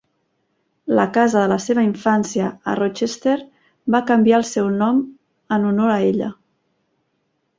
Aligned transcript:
La 0.99 1.03
casa 1.17 1.41
de 1.41 1.49
la 1.51 1.57
seva 1.65 1.83
infància 1.87 2.47
a 2.71 2.73
Rochester 2.79 3.35
va 3.95 4.01
canviar 4.11 4.39
el 4.39 4.47
seu 4.55 4.69
nom 4.81 5.03
en 5.59 5.67
honor 5.73 5.93
a 5.97 6.01
ella. 6.07 6.31